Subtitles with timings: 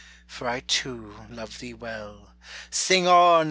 [0.25, 2.27] for I too love thee well 9
[2.71, 3.31] Sing on